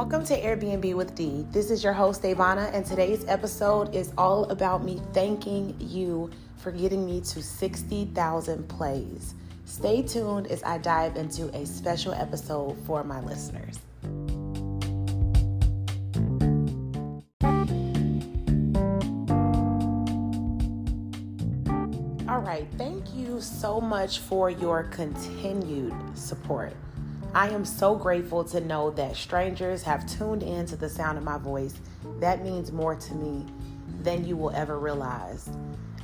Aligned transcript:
Welcome 0.00 0.24
to 0.28 0.40
Airbnb 0.40 0.94
with 0.94 1.14
D. 1.14 1.44
This 1.50 1.70
is 1.70 1.84
your 1.84 1.92
host, 1.92 2.22
Ivana, 2.22 2.72
and 2.72 2.86
today's 2.86 3.22
episode 3.28 3.94
is 3.94 4.14
all 4.16 4.44
about 4.44 4.82
me 4.82 4.98
thanking 5.12 5.76
you 5.78 6.30
for 6.56 6.72
getting 6.72 7.04
me 7.04 7.20
to 7.20 7.42
60,000 7.42 8.66
plays. 8.66 9.34
Stay 9.66 10.00
tuned 10.00 10.46
as 10.46 10.62
I 10.62 10.78
dive 10.78 11.16
into 11.16 11.54
a 11.54 11.66
special 11.66 12.14
episode 12.14 12.78
for 12.86 13.04
my 13.04 13.20
listeners. 13.20 13.78
All 22.26 22.40
right, 22.40 22.66
thank 22.78 23.04
you 23.14 23.38
so 23.42 23.82
much 23.82 24.20
for 24.20 24.48
your 24.48 24.84
continued 24.84 25.92
support. 26.14 26.72
I 27.32 27.48
am 27.50 27.64
so 27.64 27.94
grateful 27.94 28.42
to 28.46 28.60
know 28.60 28.90
that 28.90 29.14
strangers 29.14 29.84
have 29.84 30.04
tuned 30.04 30.42
in 30.42 30.66
to 30.66 30.74
the 30.74 30.88
sound 30.88 31.16
of 31.16 31.22
my 31.22 31.38
voice. 31.38 31.74
That 32.18 32.42
means 32.42 32.72
more 32.72 32.96
to 32.96 33.14
me 33.14 33.46
than 34.02 34.26
you 34.26 34.36
will 34.36 34.50
ever 34.50 34.80
realize. 34.80 35.48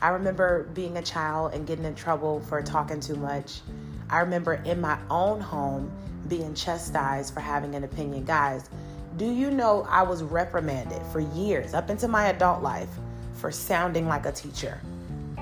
I 0.01 0.11
remember 0.11 0.69
being 0.73 0.99
a 0.99 1.03
child 1.03 1.53
and 1.53 1.67
getting 1.67 1.85
in 1.85 1.97
trouble 1.97 2.41
for 2.43 2.63
talking 2.63 3.01
too 3.01 3.17
much. 3.17 3.61
I 4.09 4.21
remember 4.21 4.55
in 4.55 4.81
my 4.81 4.99
own 5.11 5.41
home 5.41 5.91
being 6.29 6.55
chastised 6.55 7.35
for 7.35 7.41
having 7.41 7.75
an 7.75 7.83
opinion. 7.83 8.25
Guys, 8.25 8.71
do 9.17 9.29
you 9.29 9.51
know 9.51 9.85
I 9.89 10.05
was 10.05 10.23
reprimanded 10.23 11.03
for 11.09 11.19
years, 11.19 11.75
up 11.75 11.91
into 11.91 12.07
my 12.07 12.29
adult 12.29 12.63
life, 12.63 12.91
for 13.35 13.51
sounding 13.51 14.07
like 14.07 14.27
a 14.27 14.33
teacher? 14.33 14.81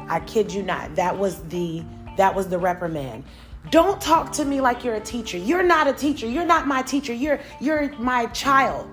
I 0.08 0.20
kid 0.20 0.50
you 0.50 0.62
not. 0.62 0.94
That 0.96 1.18
was 1.18 1.42
the 1.44 1.84
that 2.16 2.34
was 2.34 2.48
the 2.48 2.58
reprimand. 2.58 3.24
Don't 3.70 4.00
talk 4.00 4.32
to 4.32 4.44
me 4.44 4.60
like 4.60 4.84
you're 4.84 4.94
a 4.94 5.00
teacher. 5.00 5.38
You're 5.38 5.62
not 5.62 5.86
a 5.86 5.92
teacher. 5.92 6.26
You're 6.26 6.44
not 6.44 6.66
my 6.66 6.82
teacher. 6.82 7.12
You're 7.12 7.40
you're 7.60 7.92
my 7.98 8.26
child. 8.26 8.88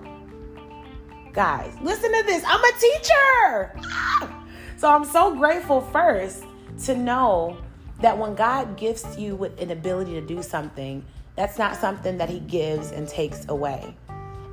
Guys, 1.34 1.74
listen 1.82 2.12
to 2.12 2.24
this. 2.26 2.44
I'm 2.46 2.64
a 2.64 2.72
teacher. 2.80 4.38
So 4.82 4.90
I'm 4.90 5.06
so 5.06 5.36
grateful 5.36 5.80
first 5.80 6.44
to 6.86 6.98
know 6.98 7.56
that 8.00 8.18
when 8.18 8.34
God 8.34 8.78
gifts 8.78 9.16
you 9.16 9.36
with 9.36 9.62
an 9.62 9.70
ability 9.70 10.14
to 10.14 10.22
do 10.22 10.42
something, 10.42 11.06
that's 11.36 11.60
not 11.60 11.76
something 11.76 12.18
that 12.18 12.30
He 12.30 12.40
gives 12.40 12.90
and 12.90 13.08
takes 13.08 13.48
away. 13.48 13.96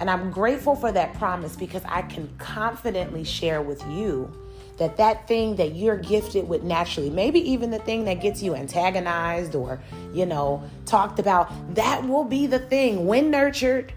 And 0.01 0.11
I'm 0.11 0.31
grateful 0.31 0.77
for 0.77 0.93
that 0.93 1.15
promise 1.15 1.57
because 1.57 1.83
I 1.87 2.03
can 2.03 2.29
confidently 2.37 3.25
share 3.25 3.63
with 3.63 3.83
you 3.87 4.31
that 4.79 4.97
that 4.97 5.27
thing 5.29 5.57
that 5.57 5.75
you're 5.75 5.97
gifted 5.97 6.49
with 6.49 6.63
naturally, 6.63 7.11
maybe 7.11 7.41
even 7.51 7.71
the 7.71 7.79
thing 7.81 8.05
that 8.05 8.21
gets 8.21 8.43
you 8.43 8.55
antagonized 8.55 9.55
or, 9.55 9.81
you 10.13 10.25
know, 10.25 10.63
talked 10.87 11.19
about, 11.19 11.51
that 11.75 12.07
will 12.07 12.25
be 12.25 12.47
the 12.47 12.59
thing 12.59 13.07
when 13.07 13.31
nurtured, 13.31 13.93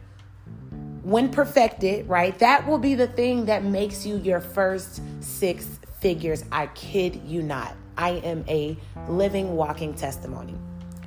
when 1.04 1.30
perfected, 1.30 2.08
right? 2.10 2.38
That 2.40 2.68
will 2.68 2.80
be 2.80 2.96
the 2.96 3.08
thing 3.08 3.46
that 3.46 3.64
makes 3.64 4.06
you 4.06 4.18
your 4.18 4.40
first 4.40 5.02
six 5.20 5.80
figures. 6.00 6.44
I 6.52 6.68
kid 6.68 7.22
you 7.26 7.44
not. 7.44 7.76
I 7.98 8.12
am 8.12 8.44
a 8.48 8.78
living, 9.08 9.56
walking 9.56 9.94
testimony. 9.94 10.56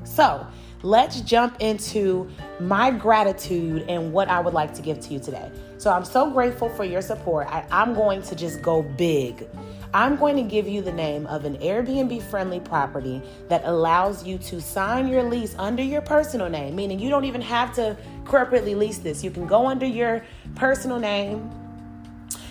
So 0.05 0.47
let's 0.83 1.20
jump 1.22 1.56
into 1.61 2.30
my 2.61 2.91
gratitude 2.91 3.86
and 3.89 4.12
what 4.12 4.28
I 4.28 4.39
would 4.41 4.55
like 4.55 4.75
to 4.75 4.83
give 4.83 5.00
to 5.00 5.14
you 5.14 5.19
today. 5.19 5.50
So 5.85 5.93
I'm 5.93 6.07
so 6.07 6.31
grateful 6.31 6.71
for 6.71 6.87
your 6.87 7.03
support. 7.03 7.47
I, 7.51 7.63
am 7.71 7.93
going 7.93 8.23
to 8.23 8.35
just 8.35 8.63
go 8.63 8.81
big. 8.81 9.47
I'm 9.93 10.17
going 10.17 10.35
to 10.37 10.43
give 10.43 10.67
you 10.67 10.81
the 10.81 10.91
name 10.91 11.27
of 11.27 11.45
an 11.45 11.59
Airbnb 11.59 12.23
friendly 12.23 12.59
property 12.59 13.21
that 13.51 13.61
allows 13.67 14.27
you 14.27 14.39
to 14.39 14.63
sign 14.63 15.09
your 15.09 15.23
lease 15.25 15.55
under 15.59 15.83
your 15.83 16.01
personal 16.01 16.49
name, 16.49 16.75
meaning 16.75 16.99
you 16.99 17.11
don't 17.11 17.27
even 17.27 17.43
have 17.43 17.75
to 17.75 17.99
corporately 18.25 18.75
lease 18.75 18.97
this. 18.97 19.23
You 19.23 19.31
can 19.31 19.47
go 19.47 19.67
under 19.67 19.85
your 19.85 20.25
personal 20.55 20.99
name 20.99 21.51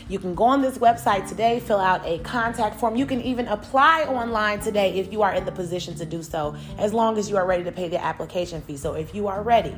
you 0.09 0.19
can 0.19 0.35
go 0.35 0.43
on 0.43 0.61
this 0.61 0.77
website 0.77 1.27
today, 1.27 1.59
fill 1.61 1.79
out 1.79 2.05
a 2.05 2.19
contact 2.19 2.79
form. 2.79 2.97
You 2.97 3.05
can 3.05 3.21
even 3.21 3.47
apply 3.47 4.03
online 4.03 4.59
today 4.59 4.93
if 4.99 5.11
you 5.11 5.23
are 5.23 5.33
in 5.33 5.45
the 5.45 5.51
position 5.51 5.95
to 5.95 6.05
do 6.05 6.21
so, 6.21 6.55
as 6.77 6.93
long 6.93 7.17
as 7.17 7.29
you 7.29 7.37
are 7.37 7.47
ready 7.47 7.63
to 7.63 7.71
pay 7.71 7.87
the 7.87 8.03
application 8.03 8.61
fee. 8.61 8.75
So 8.75 8.93
if 8.93 9.15
you 9.15 9.27
are 9.27 9.41
ready, 9.41 9.75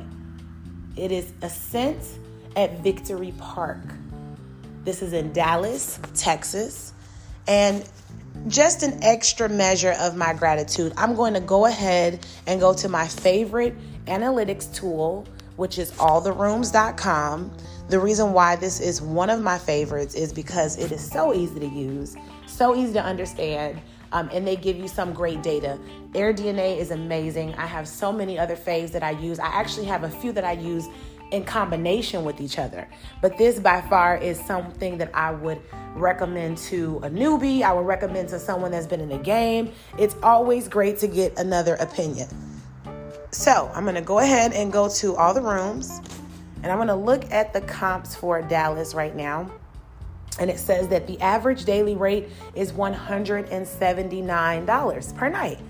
it 0.96 1.12
is 1.12 1.32
Ascent 1.42 2.02
at 2.56 2.80
Victory 2.80 3.32
Park. 3.38 3.78
This 4.84 5.02
is 5.02 5.12
in 5.12 5.32
Dallas, 5.32 6.00
Texas. 6.14 6.92
And 7.46 7.88
just 8.48 8.82
an 8.82 9.02
extra 9.02 9.48
measure 9.48 9.94
of 10.00 10.16
my 10.16 10.32
gratitude, 10.32 10.92
I'm 10.96 11.14
going 11.14 11.34
to 11.34 11.40
go 11.40 11.66
ahead 11.66 12.26
and 12.46 12.60
go 12.60 12.74
to 12.74 12.88
my 12.88 13.06
favorite 13.06 13.74
analytics 14.06 14.72
tool, 14.74 15.26
which 15.56 15.78
is 15.78 15.92
alltherooms.com. 15.92 17.56
The 17.88 17.98
reason 17.98 18.32
why 18.32 18.56
this 18.56 18.80
is 18.80 19.00
one 19.00 19.30
of 19.30 19.40
my 19.40 19.58
favorites 19.58 20.14
is 20.14 20.32
because 20.32 20.78
it 20.78 20.90
is 20.92 21.08
so 21.08 21.34
easy 21.34 21.60
to 21.60 21.66
use, 21.66 22.16
so 22.46 22.74
easy 22.74 22.94
to 22.94 23.02
understand, 23.02 23.80
um, 24.12 24.28
and 24.32 24.46
they 24.46 24.56
give 24.56 24.76
you 24.76 24.88
some 24.88 25.12
great 25.12 25.42
data. 25.42 25.78
AirDNA 26.12 26.78
is 26.78 26.90
amazing. 26.90 27.54
I 27.54 27.66
have 27.66 27.86
so 27.86 28.12
many 28.12 28.38
other 28.38 28.56
faves 28.56 28.90
that 28.92 29.02
I 29.02 29.10
use. 29.10 29.38
I 29.38 29.46
actually 29.46 29.86
have 29.86 30.04
a 30.04 30.10
few 30.10 30.32
that 30.32 30.44
I 30.44 30.52
use 30.52 30.88
in 31.32 31.44
combination 31.44 32.24
with 32.24 32.40
each 32.40 32.58
other. 32.58 32.88
But 33.20 33.36
this 33.38 33.58
by 33.58 33.80
far 33.82 34.16
is 34.16 34.38
something 34.40 34.98
that 34.98 35.10
I 35.14 35.32
would 35.32 35.60
recommend 35.94 36.58
to 36.58 37.00
a 37.02 37.10
newbie. 37.10 37.62
I 37.62 37.72
would 37.72 37.86
recommend 37.86 38.28
to 38.30 38.38
someone 38.38 38.70
that's 38.70 38.86
been 38.86 39.00
in 39.00 39.08
the 39.08 39.18
game. 39.18 39.72
It's 39.98 40.14
always 40.22 40.68
great 40.68 40.98
to 40.98 41.08
get 41.08 41.38
another 41.38 41.74
opinion. 41.76 42.28
So 43.30 43.70
I'm 43.74 43.84
gonna 43.84 44.02
go 44.02 44.20
ahead 44.20 44.52
and 44.52 44.72
go 44.72 44.88
to 44.88 45.16
all 45.16 45.34
the 45.34 45.42
rooms. 45.42 46.00
And 46.62 46.72
I'm 46.72 46.78
going 46.78 46.88
to 46.88 46.96
look 46.96 47.30
at 47.30 47.52
the 47.52 47.60
comps 47.60 48.16
for 48.16 48.42
Dallas 48.42 48.92
right 48.92 49.14
now. 49.14 49.48
And 50.40 50.50
it 50.50 50.58
says 50.58 50.88
that 50.88 51.06
the 51.06 51.20
average 51.20 51.64
daily 51.64 51.94
rate 51.94 52.28
is 52.56 52.72
$179 52.72 55.16
per 55.16 55.28
night. 55.28 55.60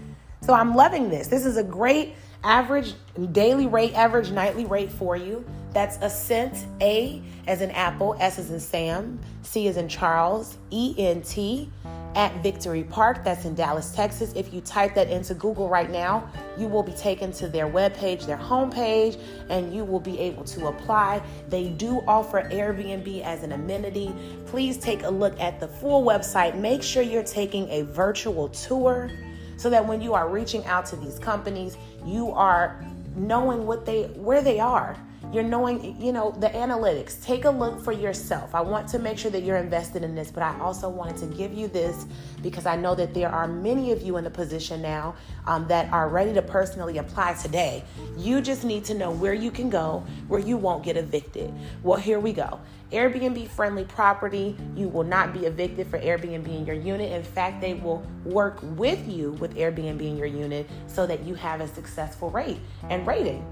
So 0.40 0.54
I'm 0.54 0.74
loving 0.74 1.10
this. 1.10 1.28
This 1.28 1.44
is 1.44 1.58
a 1.58 1.62
great 1.62 2.14
average 2.46 2.94
daily 3.32 3.66
rate, 3.66 3.92
average 3.94 4.30
nightly 4.30 4.64
rate 4.64 4.90
for 4.90 5.16
you. 5.16 5.44
That's 5.72 5.98
Ascent, 6.00 6.66
A 6.80 7.22
as 7.46 7.60
in 7.60 7.70
Apple, 7.72 8.16
S 8.20 8.38
as 8.38 8.50
in 8.50 8.60
Sam, 8.60 9.18
C 9.42 9.68
as 9.68 9.76
in 9.76 9.88
Charles, 9.88 10.56
E 10.70 10.94
N 10.96 11.20
T 11.22 11.70
at 12.14 12.42
Victory 12.42 12.84
Park. 12.84 13.24
That's 13.24 13.44
in 13.44 13.54
Dallas, 13.54 13.92
Texas. 13.92 14.32
If 14.34 14.54
you 14.54 14.62
type 14.62 14.94
that 14.94 15.10
into 15.10 15.34
Google 15.34 15.68
right 15.68 15.90
now, 15.90 16.30
you 16.56 16.66
will 16.68 16.84
be 16.84 16.92
taken 16.92 17.30
to 17.32 17.48
their 17.48 17.66
webpage, 17.66 18.26
their 18.26 18.38
homepage, 18.38 19.20
and 19.50 19.74
you 19.74 19.84
will 19.84 20.00
be 20.00 20.18
able 20.18 20.44
to 20.44 20.68
apply. 20.68 21.22
They 21.50 21.68
do 21.68 22.02
offer 22.06 22.48
Airbnb 22.48 23.22
as 23.22 23.42
an 23.42 23.52
amenity. 23.52 24.14
Please 24.46 24.78
take 24.78 25.02
a 25.02 25.10
look 25.10 25.38
at 25.40 25.60
the 25.60 25.68
full 25.68 26.04
website. 26.04 26.56
Make 26.58 26.82
sure 26.82 27.02
you're 27.02 27.22
taking 27.22 27.68
a 27.68 27.82
virtual 27.82 28.48
tour 28.48 29.10
so 29.56 29.70
that 29.70 29.86
when 29.86 30.00
you 30.00 30.14
are 30.14 30.28
reaching 30.28 30.64
out 30.66 30.86
to 30.86 30.96
these 30.96 31.18
companies, 31.18 31.76
you 32.04 32.30
are 32.32 32.80
knowing 33.14 33.66
what 33.66 33.86
they 33.86 34.04
where 34.04 34.42
they 34.42 34.60
are 34.60 34.96
you're 35.32 35.42
knowing, 35.42 36.00
you 36.00 36.12
know, 36.12 36.30
the 36.38 36.48
analytics. 36.48 37.22
Take 37.22 37.44
a 37.44 37.50
look 37.50 37.82
for 37.82 37.92
yourself. 37.92 38.54
I 38.54 38.60
want 38.60 38.88
to 38.88 38.98
make 38.98 39.18
sure 39.18 39.30
that 39.30 39.42
you're 39.42 39.56
invested 39.56 40.02
in 40.02 40.14
this, 40.14 40.30
but 40.30 40.42
I 40.42 40.58
also 40.60 40.88
wanted 40.88 41.16
to 41.18 41.26
give 41.36 41.52
you 41.52 41.68
this 41.68 42.06
because 42.42 42.66
I 42.66 42.76
know 42.76 42.94
that 42.94 43.12
there 43.12 43.28
are 43.28 43.48
many 43.48 43.92
of 43.92 44.02
you 44.02 44.16
in 44.16 44.24
the 44.24 44.30
position 44.30 44.80
now 44.82 45.14
um, 45.46 45.66
that 45.68 45.92
are 45.92 46.08
ready 46.08 46.32
to 46.34 46.42
personally 46.42 46.98
apply 46.98 47.34
today. 47.34 47.84
You 48.16 48.40
just 48.40 48.64
need 48.64 48.84
to 48.86 48.94
know 48.94 49.10
where 49.10 49.34
you 49.34 49.50
can 49.50 49.68
go 49.68 50.04
where 50.28 50.40
you 50.40 50.56
won't 50.56 50.84
get 50.84 50.96
evicted. 50.96 51.52
Well, 51.82 51.98
here 51.98 52.20
we 52.20 52.32
go. 52.32 52.60
Airbnb 52.92 53.48
friendly 53.48 53.84
property. 53.84 54.56
You 54.76 54.88
will 54.88 55.04
not 55.04 55.32
be 55.32 55.46
evicted 55.46 55.88
for 55.88 55.98
Airbnb 55.98 56.46
in 56.46 56.64
your 56.64 56.76
unit. 56.76 57.12
In 57.12 57.22
fact, 57.22 57.60
they 57.60 57.74
will 57.74 58.06
work 58.24 58.58
with 58.76 59.08
you 59.08 59.32
with 59.32 59.56
Airbnb 59.56 60.00
in 60.00 60.16
your 60.16 60.26
unit 60.26 60.68
so 60.86 61.06
that 61.06 61.24
you 61.24 61.34
have 61.34 61.60
a 61.60 61.68
successful 61.68 62.30
rate 62.30 62.58
and 62.88 63.06
rating. 63.06 63.44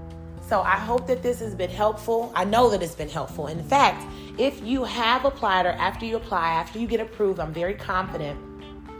So 0.47 0.61
I 0.61 0.77
hope 0.77 1.07
that 1.07 1.23
this 1.23 1.39
has 1.39 1.55
been 1.55 1.71
helpful. 1.71 2.31
I 2.35 2.45
know 2.45 2.69
that 2.69 2.83
it's 2.83 2.93
been 2.93 3.09
helpful. 3.09 3.47
In 3.47 3.63
fact, 3.63 4.05
if 4.37 4.61
you 4.61 4.83
have 4.83 5.25
applied 5.25 5.65
or 5.65 5.71
after 5.71 6.05
you 6.05 6.17
apply, 6.17 6.49
after 6.49 6.77
you 6.77 6.87
get 6.87 6.99
approved, 6.99 7.39
I'm 7.39 7.51
very 7.51 7.73
confident 7.73 8.39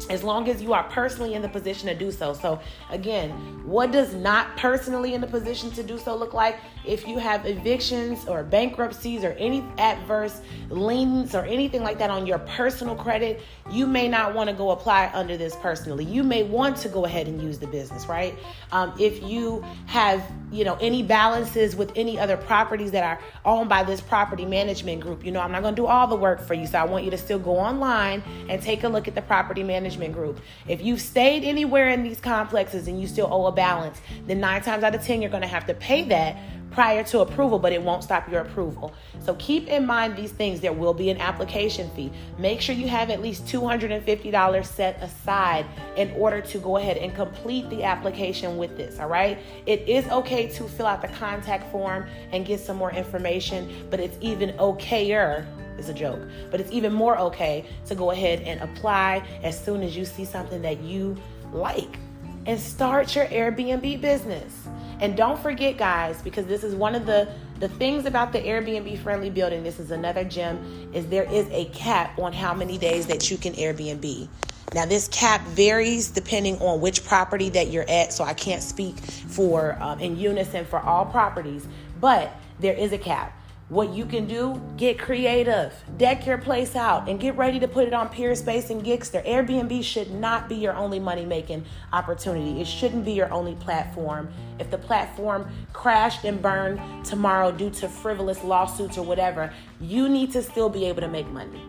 as 0.10 0.24
long 0.24 0.50
as 0.50 0.62
you 0.62 0.74
are 0.74 0.84
personally 0.84 1.34
in 1.34 1.42
the 1.42 1.50
position 1.50 1.88
to 1.88 1.96
do 1.96 2.12
so. 2.12 2.34
So, 2.34 2.60
again, 2.90 3.32
what 3.66 3.92
does 3.92 4.14
not 4.14 4.56
personally 4.58 5.14
in 5.14 5.22
the 5.22 5.28
position 5.28 5.72
to 5.72 5.84
do 5.84 5.98
so 5.98 6.16
look 6.16 6.34
like? 6.34 6.60
If 6.86 7.08
you 7.08 7.18
have 7.18 7.46
evictions 7.46 8.28
or 8.28 8.44
bankruptcies 8.44 9.24
or 9.24 9.32
any 9.34 9.64
adverse 9.78 10.42
liens 10.70 11.34
or 11.34 11.44
anything 11.46 11.82
like 11.82 11.98
that 11.98 12.10
on 12.10 12.28
your 12.28 12.40
personal 12.40 12.96
credit, 12.96 13.42
you 13.72 13.88
may 13.88 14.08
not 14.08 14.36
want 14.36 14.50
to 14.50 14.56
go 14.56 14.70
apply 14.70 15.10
under 15.14 15.38
this 15.38 15.56
personally. 15.56 16.06
You 16.06 16.24
may 16.24 16.44
want 16.44 16.78
to 16.78 16.90
go 16.90 17.06
ahead 17.06 17.28
and 17.28 17.42
use 17.42 17.58
the 17.58 17.68
business, 17.68 18.06
right? 18.08 18.38
Um, 18.72 18.94
if 19.00 19.24
you 19.24 19.66
have, 19.88 20.24
you 20.52 20.64
know, 20.64 20.78
any 20.80 21.02
balances 21.02 21.76
with 21.76 21.92
any 21.96 22.20
other 22.20 22.38
properties 22.38 22.92
that 22.92 23.04
are 23.04 23.20
owned 23.44 23.70
by 23.70 23.84
this 23.84 24.02
property 24.02 24.46
management 24.46 25.02
group, 25.02 25.26
you 25.26 25.32
know, 25.32 25.40
I'm 25.40 25.52
not 25.52 25.64
going 25.64 25.76
to 25.76 25.82
do 25.82 25.88
all 25.88 26.08
the 26.08 26.16
work 26.16 26.42
for 26.42 26.54
you. 26.54 26.68
So 26.68 26.78
I 26.78 26.86
want 26.86 27.04
you 27.04 27.12
to 27.12 27.18
still 27.18 27.40
go 27.40 27.58
online 27.58 28.22
and 28.48 28.62
take 28.62 28.84
a 28.84 28.90
look 28.90 29.08
at 29.08 29.16
the 29.16 29.22
property 29.24 29.64
management 29.64 29.95
management 29.98 30.14
group. 30.14 30.40
If 30.68 30.82
you've 30.82 31.02
stayed 31.02 31.44
anywhere 31.44 31.90
in 31.90 32.04
these 32.04 32.20
complexes 32.20 32.88
and 32.88 33.00
you 33.00 33.08
still 33.08 33.28
owe 33.32 33.48
a 33.48 33.52
balance, 33.52 34.02
then 34.28 34.40
nine 34.40 34.62
times 34.62 34.84
out 34.84 34.96
of 34.96 35.04
10, 35.04 35.22
you're 35.22 35.32
going 35.32 35.42
to 35.42 35.48
have 35.48 35.66
to 35.68 35.74
pay 35.74 36.04
that 36.04 36.38
prior 36.72 37.04
to 37.06 37.22
approval, 37.22 37.58
but 37.58 37.72
it 37.72 37.82
won't 37.82 38.04
stop 38.04 38.30
your 38.30 38.42
approval. 38.42 38.94
So 39.22 39.36
keep 39.36 39.70
in 39.70 39.86
mind 39.86 40.18
these 40.18 40.32
things. 40.32 40.60
There 40.60 40.74
will 40.74 40.94
be 40.94 41.10
an 41.10 41.18
application 41.20 41.90
fee. 41.92 42.12
Make 42.38 42.60
sure 42.60 42.76
you 42.76 42.90
have 42.90 43.10
at 43.10 43.22
least 43.22 43.46
$250 43.46 44.66
set 44.66 45.02
aside 45.02 45.66
in 45.96 46.12
order 46.12 46.42
to 46.42 46.58
go 46.58 46.76
ahead 46.76 46.98
and 46.98 47.16
complete 47.16 47.70
the 47.70 47.84
application 47.84 48.58
with 48.58 48.76
this, 48.76 49.00
all 49.00 49.08
right? 49.08 49.38
It 49.66 49.88
is 49.88 50.06
okay 50.10 50.48
to 50.50 50.64
fill 50.68 50.86
out 50.86 51.02
the 51.02 51.08
contact 51.08 51.72
form 51.72 52.08
and 52.34 52.46
get 52.46 52.60
some 52.60 52.76
more 52.76 52.92
information, 52.92 53.88
but 53.90 54.02
it's 54.02 54.18
even 54.20 54.50
okayer 54.58 55.46
is 55.78 55.90
a 55.90 55.94
joke, 55.94 56.22
but 56.52 56.60
it's 56.60 56.72
even 56.72 56.94
more 56.94 57.18
okay 57.18 57.66
to 57.88 57.96
go 57.96 58.12
ahead 58.12 58.42
and 58.42 58.62
apply 58.62 59.26
as 59.44 59.62
soon 59.62 59.84
as 59.84 59.96
you 59.96 60.06
see 60.06 60.26
something 60.26 60.62
that 60.62 60.82
you 60.82 61.16
like 61.52 62.00
and 62.46 62.60
start 62.60 63.16
your 63.16 63.26
Airbnb 63.26 64.02
business. 64.02 64.68
And 65.00 65.18
don't 65.18 65.40
forget, 65.40 65.78
guys, 65.78 66.22
because 66.22 66.46
this 66.46 66.64
is 66.64 66.76
one 66.76 66.96
of 66.96 67.06
the 67.06 67.28
the 67.60 67.70
things 67.70 68.06
about 68.06 68.34
the 68.34 68.40
Airbnb 68.40 68.98
friendly 69.00 69.30
building. 69.30 69.64
This 69.64 69.80
is 69.80 69.92
another 69.92 70.26
gem. 70.26 70.90
Is 70.94 71.08
there 71.08 71.24
is 71.24 71.48
a 71.52 71.66
cap 71.66 72.20
on 72.20 72.34
how 72.34 72.54
many 72.54 72.78
days 72.78 73.08
that 73.08 73.32
you 73.32 73.38
can 73.38 73.54
Airbnb. 73.54 74.28
Now, 74.74 74.86
this 74.86 75.08
cap 75.08 75.42
varies 75.48 76.10
depending 76.10 76.58
on 76.60 76.82
which 76.82 77.06
property 77.06 77.50
that 77.50 77.72
you're 77.72 77.90
at, 77.90 78.12
so 78.12 78.24
I 78.24 78.34
can't 78.34 78.64
speak 78.64 78.98
for 78.98 79.78
um, 79.80 80.00
in 80.00 80.18
unison 80.18 80.66
for 80.66 80.80
all 80.80 81.06
properties, 81.06 81.66
but 82.02 82.36
there 82.60 82.74
is 82.74 82.92
a 82.92 82.98
cap. 82.98 83.38
What 83.68 83.94
you 83.94 84.06
can 84.06 84.28
do, 84.28 84.62
get 84.78 85.00
creative, 85.00 85.74
deck 85.98 86.28
your 86.28 86.38
place 86.38 86.76
out, 86.76 87.10
and 87.10 87.20
get 87.20 87.36
ready 87.36 87.60
to 87.60 87.68
put 87.68 87.88
it 87.88 87.94
on 87.94 88.10
Peerspace 88.10 88.70
and 88.70 88.84
Giggster. 88.84 89.26
Airbnb 89.26 89.84
should 89.84 90.12
not 90.12 90.48
be 90.48 90.54
your 90.54 90.76
only 90.76 91.00
money 91.00 91.26
making 91.26 91.66
opportunity. 91.92 92.62
It 92.62 92.68
shouldn't 92.68 93.04
be 93.06 93.14
your 93.14 93.34
only 93.34 93.56
platform. 93.56 94.30
If 94.60 94.70
the 94.70 94.78
platform 94.78 95.50
crashed 95.74 96.26
and 96.26 96.40
burned 96.40 97.04
tomorrow 97.04 97.52
due 97.52 97.72
to 97.72 97.90
frivolous 97.90 98.44
lawsuits 98.44 99.00
or 99.00 99.04
whatever, 99.04 99.52
you 99.82 100.10
need 100.10 100.32
to 100.34 100.44
still 100.44 100.70
be 100.70 100.86
able 100.86 101.02
to 101.02 101.10
make 101.10 101.28
money. 101.30 101.60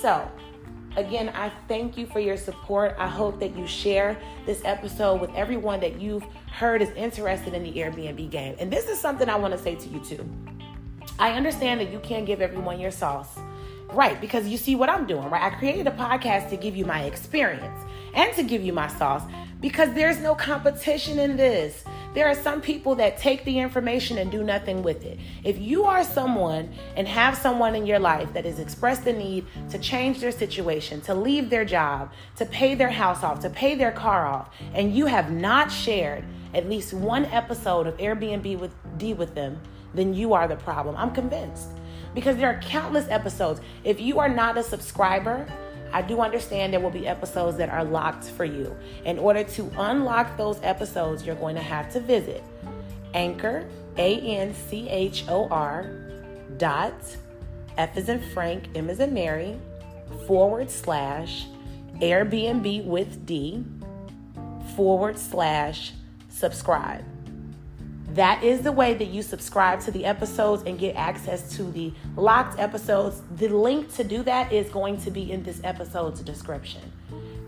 So, 0.00 0.30
Again, 0.94 1.30
I 1.30 1.50
thank 1.68 1.96
you 1.96 2.06
for 2.06 2.20
your 2.20 2.36
support. 2.36 2.94
I 2.98 3.08
hope 3.08 3.40
that 3.40 3.56
you 3.56 3.66
share 3.66 4.18
this 4.44 4.60
episode 4.62 5.22
with 5.22 5.30
everyone 5.34 5.80
that 5.80 5.98
you've 5.98 6.24
heard 6.52 6.82
is 6.82 6.90
interested 6.90 7.54
in 7.54 7.62
the 7.62 7.72
Airbnb 7.72 8.28
game. 8.30 8.56
And 8.58 8.70
this 8.70 8.88
is 8.88 9.00
something 9.00 9.26
I 9.26 9.36
want 9.36 9.54
to 9.54 9.58
say 9.58 9.74
to 9.74 9.88
you 9.88 10.00
too. 10.00 10.28
I 11.22 11.34
understand 11.34 11.80
that 11.80 11.92
you 11.92 12.00
can't 12.00 12.26
give 12.26 12.40
everyone 12.40 12.80
your 12.80 12.90
sauce. 12.90 13.38
Right, 13.92 14.20
because 14.20 14.48
you 14.48 14.56
see 14.56 14.74
what 14.74 14.88
I'm 14.88 15.06
doing, 15.06 15.30
right? 15.30 15.52
I 15.52 15.56
created 15.56 15.86
a 15.86 15.92
podcast 15.92 16.50
to 16.50 16.56
give 16.56 16.74
you 16.74 16.84
my 16.84 17.04
experience 17.04 17.78
and 18.12 18.34
to 18.34 18.42
give 18.42 18.64
you 18.64 18.72
my 18.72 18.88
sauce 18.88 19.22
because 19.60 19.94
there's 19.94 20.18
no 20.18 20.34
competition 20.34 21.20
in 21.20 21.36
this. 21.36 21.84
There 22.12 22.26
are 22.26 22.34
some 22.34 22.60
people 22.60 22.96
that 22.96 23.18
take 23.18 23.44
the 23.44 23.60
information 23.60 24.18
and 24.18 24.32
do 24.32 24.42
nothing 24.42 24.82
with 24.82 25.04
it. 25.04 25.20
If 25.44 25.60
you 25.60 25.84
are 25.84 26.02
someone 26.02 26.74
and 26.96 27.06
have 27.06 27.38
someone 27.38 27.76
in 27.76 27.86
your 27.86 28.00
life 28.00 28.32
that 28.32 28.44
has 28.44 28.58
expressed 28.58 29.04
the 29.04 29.12
need 29.12 29.46
to 29.70 29.78
change 29.78 30.18
their 30.18 30.32
situation, 30.32 31.02
to 31.02 31.14
leave 31.14 31.50
their 31.50 31.64
job, 31.64 32.10
to 32.34 32.46
pay 32.46 32.74
their 32.74 32.90
house 32.90 33.22
off, 33.22 33.38
to 33.42 33.50
pay 33.50 33.76
their 33.76 33.92
car 33.92 34.26
off, 34.26 34.52
and 34.74 34.92
you 34.92 35.06
have 35.06 35.30
not 35.30 35.70
shared 35.70 36.24
at 36.52 36.68
least 36.68 36.92
one 36.92 37.26
episode 37.26 37.86
of 37.86 37.96
Airbnb 37.98 38.58
with 38.58 38.72
D 38.98 39.14
with 39.14 39.36
them, 39.36 39.60
then 39.94 40.14
you 40.14 40.32
are 40.34 40.48
the 40.48 40.56
problem. 40.56 40.96
I'm 40.96 41.12
convinced. 41.12 41.68
Because 42.14 42.36
there 42.36 42.48
are 42.48 42.60
countless 42.60 43.08
episodes. 43.08 43.60
If 43.84 44.00
you 44.00 44.18
are 44.18 44.28
not 44.28 44.58
a 44.58 44.62
subscriber, 44.62 45.46
I 45.92 46.02
do 46.02 46.20
understand 46.20 46.72
there 46.72 46.80
will 46.80 46.90
be 46.90 47.06
episodes 47.06 47.56
that 47.58 47.68
are 47.68 47.84
locked 47.84 48.24
for 48.24 48.44
you. 48.44 48.76
In 49.04 49.18
order 49.18 49.44
to 49.44 49.70
unlock 49.76 50.36
those 50.36 50.58
episodes, 50.62 51.24
you're 51.24 51.36
going 51.36 51.54
to 51.56 51.62
have 51.62 51.92
to 51.92 52.00
visit 52.00 52.42
Anchor, 53.14 53.68
A 53.98 54.20
N 54.20 54.54
C 54.54 54.88
H 54.88 55.24
O 55.28 55.48
R, 55.48 55.90
dot, 56.56 56.94
F 57.76 57.96
is 57.96 58.08
in 58.08 58.20
Frank, 58.32 58.68
M 58.74 58.88
is 58.88 59.00
in 59.00 59.12
Mary, 59.12 59.58
forward 60.26 60.70
slash, 60.70 61.46
Airbnb 61.96 62.84
with 62.84 63.26
D, 63.26 63.64
forward 64.76 65.18
slash, 65.18 65.92
subscribe. 66.28 67.04
That 68.10 68.44
is 68.44 68.60
the 68.60 68.72
way 68.72 68.94
that 68.94 69.06
you 69.06 69.22
subscribe 69.22 69.80
to 69.82 69.90
the 69.90 70.04
episodes 70.04 70.64
and 70.66 70.78
get 70.78 70.96
access 70.96 71.56
to 71.56 71.62
the 71.64 71.92
locked 72.16 72.58
episodes. 72.58 73.22
The 73.36 73.48
link 73.48 73.94
to 73.94 74.04
do 74.04 74.22
that 74.24 74.52
is 74.52 74.68
going 74.68 75.00
to 75.02 75.10
be 75.10 75.32
in 75.32 75.42
this 75.42 75.60
episode's 75.64 76.20
description. 76.20 76.82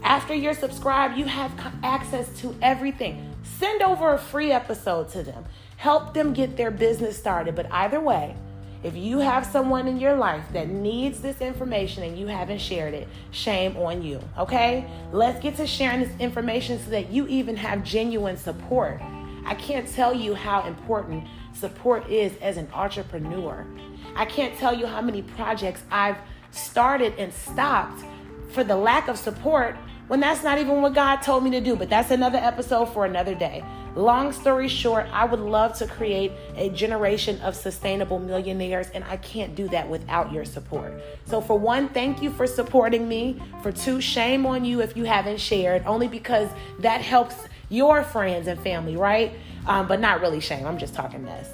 After 0.03 0.35
you're 0.35 0.55
subscribed, 0.55 1.19
you 1.19 1.25
have 1.27 1.53
access 1.83 2.29
to 2.41 2.55
everything. 2.62 3.35
Send 3.59 3.83
over 3.83 4.12
a 4.12 4.19
free 4.19 4.53
episode 4.53 5.09
to 5.11 5.23
them. 5.23 5.45
Help 5.77 6.15
them 6.15 6.33
get 6.33 6.56
their 6.56 6.71
business 6.71 7.19
started. 7.19 7.55
But 7.55 7.71
either 7.71 8.01
way, 8.01 8.35
if 8.83 8.95
you 8.95 9.19
have 9.19 9.47
someone 9.47 9.89
in 9.89 9.99
your 9.99 10.15
life 10.15 10.45
that 10.53 10.69
needs 10.69 11.21
this 11.21 11.41
information 11.41 12.03
and 12.03 12.19
you 12.19 12.27
haven't 12.27 12.61
shared 12.61 12.93
it, 12.93 13.09
shame 13.31 13.77
on 13.79 14.03
you, 14.03 14.21
okay? 14.39 14.87
Let's 15.11 15.41
get 15.41 15.56
to 15.56 15.67
sharing 15.67 16.01
this 16.01 16.12
information 16.19 16.79
so 16.79 16.91
that 16.91 17.11
you 17.11 17.27
even 17.27 17.56
have 17.56 17.83
genuine 17.83 18.37
support 18.37 19.01
I 19.44 19.55
can't 19.55 19.88
tell 19.88 20.14
you 20.14 20.35
how 20.35 20.67
important 20.67 21.26
support 21.52 22.08
is 22.11 22.37
as 22.41 22.56
an 22.56 22.69
entrepreneur. 22.73 23.67
I 24.17 24.25
can't 24.25 24.56
tell 24.58 24.75
you 24.76 24.87
how 24.87 25.00
many 25.00 25.23
projects 25.23 25.82
I've 25.91 26.17
started 26.50 27.14
and 27.19 27.32
stopped 27.32 28.05
for 28.50 28.64
the 28.64 28.76
lack 28.76 29.08
of 29.08 29.19
support 29.19 29.76
when 30.08 30.20
that's 30.20 30.43
not 30.43 30.58
even 30.58 30.82
what 30.82 30.94
God 30.94 31.17
told 31.17 31.44
me 31.44 31.50
to 31.50 31.61
do. 31.61 31.76
But 31.76 31.91
that's 31.91 32.11
another 32.11 32.38
episode 32.38 32.87
for 32.87 33.05
another 33.05 33.35
day. 33.35 33.64
Long 33.96 34.32
story 34.32 34.67
short, 34.67 35.06
I 35.12 35.25
would 35.25 35.38
love 35.38 35.79
to 35.79 35.87
create 35.87 36.32
a 36.56 36.69
generation 36.70 37.41
of 37.43 37.55
sustainable 37.55 38.19
millionaires, 38.19 38.88
and 38.93 39.05
I 39.05 39.19
can't 39.19 39.55
do 39.55 39.69
that 39.69 39.88
without 39.88 40.32
your 40.32 40.44
support. 40.44 41.00
So, 41.26 41.41
for 41.41 41.56
one, 41.56 41.88
thank 41.88 42.20
you 42.20 42.31
for 42.31 42.46
supporting 42.46 43.08
me. 43.08 43.41
For 43.62 43.70
two, 43.70 44.00
shame 44.00 44.46
on 44.46 44.64
you 44.64 44.81
if 44.81 44.96
you 44.96 45.05
haven't 45.05 45.38
shared, 45.38 45.85
only 45.87 46.08
because 46.08 46.49
that 46.81 47.02
helps 47.02 47.37
your 47.69 48.02
friends 48.02 48.49
and 48.49 48.58
family, 48.61 48.96
right? 48.96 49.32
Um, 49.67 49.87
but 49.87 50.00
not 50.00 50.20
really 50.20 50.41
shame. 50.41 50.67
I'm 50.67 50.79
just 50.79 50.94
talking 50.94 51.25
mess. 51.25 51.49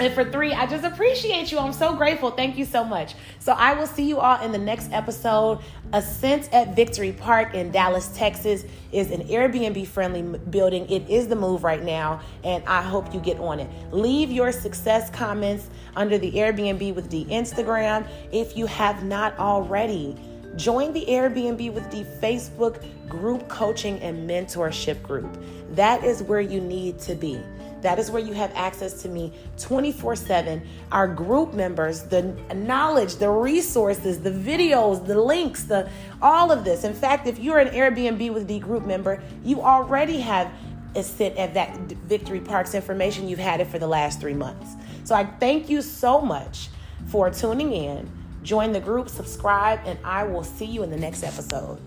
And 0.00 0.12
for 0.14 0.24
three, 0.24 0.52
I 0.54 0.66
just 0.66 0.84
appreciate 0.84 1.52
you. 1.52 1.58
I'm 1.58 1.72
so 1.72 1.94
grateful. 1.94 2.30
Thank 2.30 2.56
you 2.56 2.64
so 2.64 2.82
much. 2.82 3.14
So 3.40 3.52
I 3.52 3.74
will 3.74 3.86
see 3.86 4.04
you 4.04 4.20
all 4.20 4.40
in 4.42 4.50
the 4.50 4.58
next 4.58 4.90
episode. 4.90 5.58
Ascent 5.92 6.48
at 6.54 6.74
Victory 6.74 7.12
Park 7.12 7.54
in 7.54 7.70
Dallas, 7.70 8.08
Texas 8.16 8.64
is 8.90 9.10
an 9.10 9.20
Airbnb 9.28 9.86
friendly 9.86 10.22
building. 10.22 10.88
It 10.88 11.08
is 11.10 11.28
the 11.28 11.36
move 11.36 11.62
right 11.62 11.82
now, 11.82 12.22
and 12.42 12.64
I 12.66 12.80
hope 12.80 13.12
you 13.12 13.20
get 13.20 13.38
on 13.38 13.60
it. 13.60 13.68
Leave 13.92 14.30
your 14.30 14.50
success 14.50 15.10
comments 15.10 15.68
under 15.94 16.16
the 16.16 16.32
Airbnb 16.32 16.94
with 16.94 17.10
D 17.10 17.26
Instagram 17.26 18.08
if 18.32 18.56
you 18.56 18.64
have 18.66 19.04
not 19.04 19.38
already. 19.38 20.16
Join 20.56 20.92
the 20.92 21.04
Airbnb 21.06 21.72
with 21.72 21.90
D 21.90 22.04
Facebook 22.20 22.84
group 23.08 23.48
coaching 23.48 23.98
and 24.00 24.28
mentorship 24.28 25.02
group. 25.02 25.42
That 25.70 26.04
is 26.04 26.22
where 26.22 26.40
you 26.40 26.60
need 26.60 26.98
to 27.00 27.14
be. 27.14 27.40
That 27.80 27.98
is 27.98 28.10
where 28.10 28.22
you 28.22 28.32
have 28.34 28.52
access 28.54 29.02
to 29.02 29.08
me 29.08 29.32
24 29.58 30.14
7. 30.14 30.66
Our 30.92 31.08
group 31.08 31.52
members, 31.54 32.02
the 32.02 32.22
knowledge, 32.54 33.16
the 33.16 33.30
resources, 33.30 34.20
the 34.20 34.30
videos, 34.30 35.04
the 35.06 35.20
links, 35.20 35.64
the 35.64 35.88
all 36.20 36.52
of 36.52 36.64
this. 36.64 36.84
In 36.84 36.94
fact, 36.94 37.26
if 37.26 37.38
you're 37.38 37.58
an 37.58 37.68
Airbnb 37.68 38.32
with 38.32 38.46
D 38.46 38.58
group 38.58 38.84
member, 38.84 39.22
you 39.42 39.62
already 39.62 40.20
have 40.20 40.52
a 40.94 41.02
sit 41.02 41.36
at 41.36 41.54
that 41.54 41.76
Victory 42.06 42.40
Parks 42.40 42.74
information. 42.74 43.26
You've 43.26 43.38
had 43.38 43.60
it 43.60 43.66
for 43.66 43.78
the 43.78 43.88
last 43.88 44.20
three 44.20 44.34
months. 44.34 44.74
So 45.04 45.14
I 45.14 45.24
thank 45.24 45.68
you 45.68 45.82
so 45.82 46.20
much 46.20 46.68
for 47.06 47.30
tuning 47.30 47.72
in. 47.72 48.21
Join 48.42 48.72
the 48.72 48.80
group, 48.80 49.08
subscribe, 49.08 49.80
and 49.84 49.98
I 50.04 50.24
will 50.24 50.42
see 50.42 50.64
you 50.64 50.82
in 50.82 50.90
the 50.90 50.96
next 50.96 51.22
episode. 51.22 51.78